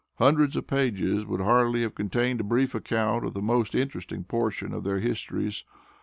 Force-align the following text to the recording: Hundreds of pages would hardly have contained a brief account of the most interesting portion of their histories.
Hundreds 0.15 0.55
of 0.55 0.65
pages 0.65 1.27
would 1.27 1.41
hardly 1.41 1.83
have 1.83 1.93
contained 1.93 2.39
a 2.41 2.43
brief 2.43 2.73
account 2.73 3.23
of 3.23 3.35
the 3.35 3.39
most 3.39 3.75
interesting 3.75 4.23
portion 4.23 4.73
of 4.73 4.83
their 4.83 4.97
histories. 4.99 5.63